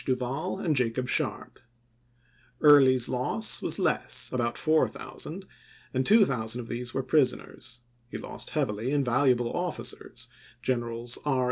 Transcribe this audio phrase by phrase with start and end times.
[0.03, 1.59] Duval and Jacob Sharpe.
[2.59, 5.45] Early's loss was less, about 4000,
[5.93, 10.27] and 2000 of these were prisoners; he lost heavily in valuable officers,
[10.63, 11.39] Generals R.